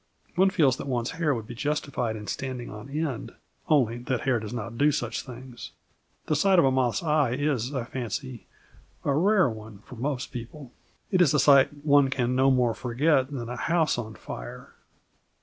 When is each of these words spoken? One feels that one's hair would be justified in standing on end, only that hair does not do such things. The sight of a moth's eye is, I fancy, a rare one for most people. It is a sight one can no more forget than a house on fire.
One 0.35 0.49
feels 0.49 0.77
that 0.77 0.87
one's 0.87 1.11
hair 1.11 1.35
would 1.35 1.45
be 1.45 1.53
justified 1.53 2.15
in 2.15 2.25
standing 2.25 2.71
on 2.71 2.89
end, 2.89 3.35
only 3.67 3.99
that 3.99 4.21
hair 4.21 4.39
does 4.39 4.51
not 4.51 4.75
do 4.75 4.91
such 4.91 5.21
things. 5.21 5.73
The 6.25 6.35
sight 6.35 6.57
of 6.57 6.65
a 6.65 6.71
moth's 6.71 7.03
eye 7.03 7.33
is, 7.33 7.71
I 7.75 7.83
fancy, 7.83 8.47
a 9.05 9.13
rare 9.13 9.47
one 9.47 9.83
for 9.85 9.97
most 9.97 10.31
people. 10.31 10.71
It 11.11 11.21
is 11.21 11.35
a 11.35 11.39
sight 11.39 11.85
one 11.85 12.09
can 12.09 12.35
no 12.35 12.49
more 12.49 12.73
forget 12.73 13.29
than 13.29 13.47
a 13.47 13.55
house 13.55 13.99
on 13.99 14.15
fire. 14.15 14.73